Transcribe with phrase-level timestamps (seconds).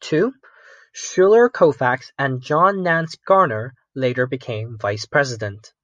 [0.00, 0.32] Two,
[0.94, 5.74] Schuyler Colfax and John Nance Garner, later became vice president.